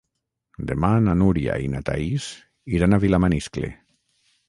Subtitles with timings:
[0.71, 2.33] Demà na Núria i na Thaís
[2.79, 3.75] iran a Vilamaniscle.